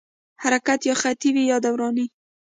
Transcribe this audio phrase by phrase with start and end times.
[0.43, 2.05] حرکت یا خطي وي یا دوراني.